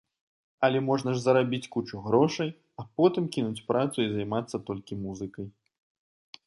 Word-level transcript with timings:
Але 0.67 0.79
можна 0.87 1.11
ж 1.17 1.19
зарабіць 1.25 1.71
кучу 1.75 2.01
грошай, 2.07 2.49
а 2.83 2.85
потым 3.01 3.23
кінуць 3.37 3.65
працу 3.69 3.97
і 4.07 4.11
займацца 4.17 4.57
толькі 4.71 5.01
музыкай. 5.05 5.45